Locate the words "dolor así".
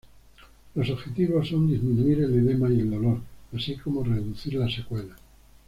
2.89-3.75